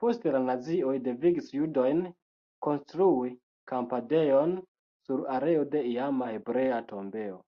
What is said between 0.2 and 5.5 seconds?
la nazioj devigis judojn konstrui kampadejon sur